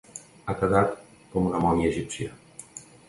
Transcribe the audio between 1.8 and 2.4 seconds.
egípcia.